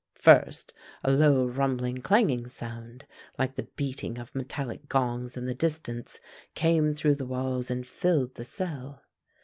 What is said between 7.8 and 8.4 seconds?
filled